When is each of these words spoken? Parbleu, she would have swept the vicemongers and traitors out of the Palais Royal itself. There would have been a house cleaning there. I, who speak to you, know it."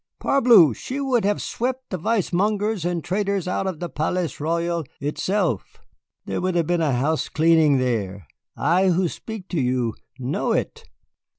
Parbleu, 0.19 0.73
she 0.73 0.99
would 0.99 1.23
have 1.25 1.39
swept 1.39 1.91
the 1.91 1.99
vicemongers 1.99 2.85
and 2.85 3.03
traitors 3.03 3.47
out 3.47 3.67
of 3.67 3.79
the 3.79 3.87
Palais 3.87 4.31
Royal 4.39 4.83
itself. 4.99 5.79
There 6.25 6.41
would 6.41 6.55
have 6.55 6.65
been 6.65 6.81
a 6.81 6.93
house 6.93 7.29
cleaning 7.29 7.77
there. 7.77 8.25
I, 8.57 8.87
who 8.87 9.07
speak 9.07 9.47
to 9.49 9.61
you, 9.61 9.93
know 10.17 10.53
it." 10.53 10.85